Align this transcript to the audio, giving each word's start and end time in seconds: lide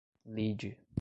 lide 0.25 0.81